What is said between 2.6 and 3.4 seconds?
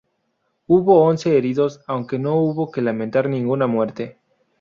que lamentar